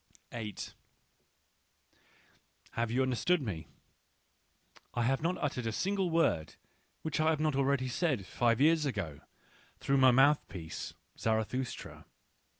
[0.31, 0.73] 8
[2.71, 3.67] Have you understood me?
[4.95, 6.55] I have not uttered a single word
[7.03, 9.19] which I had not already said five years ago
[9.79, 12.07] through my mouthpiece Zarathustra.